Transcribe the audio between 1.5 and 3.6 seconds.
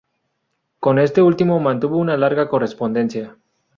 mantuvo una larga correspondencia.